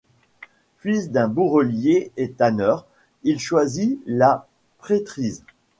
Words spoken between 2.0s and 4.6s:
et tanneur, il choisit la